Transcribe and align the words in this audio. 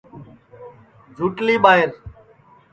جھوٹؔلی 1.15 1.55
بانو 1.63 1.95